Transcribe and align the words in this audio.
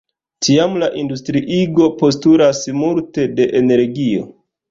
Tiam 0.45 0.77
la 0.83 0.87
industriigo 1.01 1.89
postulas 2.01 2.63
multe 2.79 3.27
de 3.41 3.49
energio. 3.63 4.27